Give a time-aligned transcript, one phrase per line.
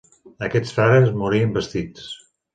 [0.45, 2.11] Aquests frares morien vestits.